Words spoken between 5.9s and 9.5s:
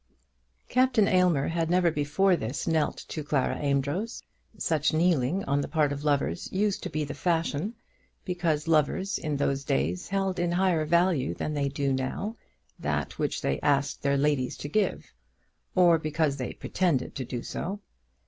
of lovers used to be the fashion because lovers in